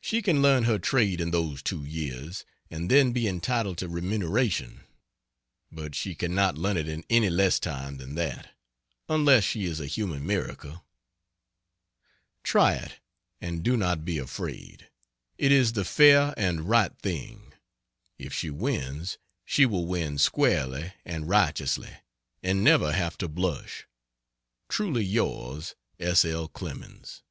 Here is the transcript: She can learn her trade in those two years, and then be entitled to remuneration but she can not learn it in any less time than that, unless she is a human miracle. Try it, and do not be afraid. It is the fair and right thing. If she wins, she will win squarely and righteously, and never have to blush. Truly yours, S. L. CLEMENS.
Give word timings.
She 0.00 0.22
can 0.22 0.40
learn 0.40 0.66
her 0.66 0.78
trade 0.78 1.20
in 1.20 1.32
those 1.32 1.64
two 1.64 1.82
years, 1.84 2.44
and 2.70 2.88
then 2.88 3.10
be 3.10 3.26
entitled 3.26 3.76
to 3.78 3.88
remuneration 3.88 4.84
but 5.72 5.96
she 5.96 6.14
can 6.14 6.32
not 6.32 6.56
learn 6.56 6.76
it 6.76 6.88
in 6.88 7.02
any 7.10 7.28
less 7.28 7.58
time 7.58 7.96
than 7.96 8.14
that, 8.14 8.54
unless 9.08 9.42
she 9.42 9.64
is 9.64 9.80
a 9.80 9.86
human 9.88 10.24
miracle. 10.24 10.84
Try 12.44 12.74
it, 12.74 13.00
and 13.40 13.64
do 13.64 13.76
not 13.76 14.04
be 14.04 14.18
afraid. 14.18 14.90
It 15.38 15.50
is 15.50 15.72
the 15.72 15.84
fair 15.84 16.34
and 16.36 16.68
right 16.68 16.96
thing. 16.96 17.52
If 18.16 18.32
she 18.32 18.50
wins, 18.50 19.18
she 19.44 19.66
will 19.66 19.86
win 19.88 20.18
squarely 20.18 20.92
and 21.04 21.28
righteously, 21.28 21.96
and 22.44 22.62
never 22.62 22.92
have 22.92 23.18
to 23.18 23.26
blush. 23.26 23.88
Truly 24.68 25.02
yours, 25.04 25.74
S. 25.98 26.24
L. 26.24 26.46
CLEMENS. 26.46 27.24